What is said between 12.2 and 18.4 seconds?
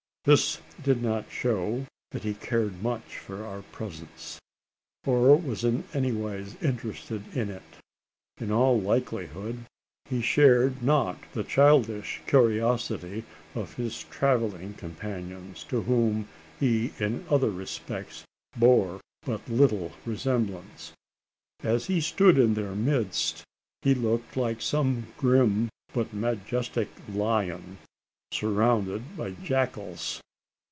curiosity of his travelling companions to whom he in other respects